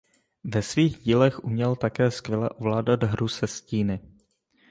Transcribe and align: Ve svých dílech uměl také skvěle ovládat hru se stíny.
Ve 0.43 0.61
svých 0.61 0.97
dílech 0.97 1.43
uměl 1.43 1.75
také 1.75 2.11
skvěle 2.11 2.49
ovládat 2.49 3.03
hru 3.03 3.27
se 3.27 3.47
stíny. 3.47 3.99